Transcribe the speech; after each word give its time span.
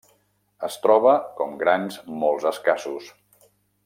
Es 0.67 0.77
troba 0.85 1.11
com 1.41 1.53
grans 1.63 1.99
molt 2.25 2.47
escassos. 2.53 3.13